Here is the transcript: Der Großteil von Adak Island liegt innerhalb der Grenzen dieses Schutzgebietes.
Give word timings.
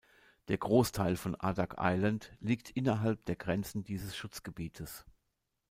Der 0.47 0.57
Großteil 0.57 1.15
von 1.15 1.35
Adak 1.35 1.75
Island 1.79 2.35
liegt 2.39 2.71
innerhalb 2.71 3.23
der 3.25 3.35
Grenzen 3.35 3.83
dieses 3.83 4.17
Schutzgebietes. 4.17 5.05